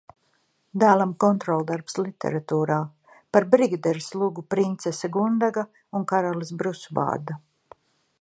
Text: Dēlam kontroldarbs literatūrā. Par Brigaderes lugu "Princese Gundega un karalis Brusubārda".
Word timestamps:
Dēlam 0.83 1.11
kontroldarbs 1.23 1.99
literatūrā. 1.99 2.77
Par 3.37 3.45
Brigaderes 3.51 4.09
lugu 4.23 4.45
"Princese 4.55 5.11
Gundega 5.19 5.67
un 6.01 6.09
karalis 6.13 6.55
Brusubārda". 6.63 7.39